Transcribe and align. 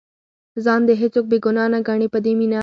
ځان 0.63 0.81
دې 0.87 0.93
هېڅوک 1.01 1.25
بې 1.31 1.37
ګناه 1.45 1.69
نه 1.73 1.79
ګڼي 1.87 2.07
په 2.13 2.19
دې 2.25 2.31
مینه. 2.39 2.59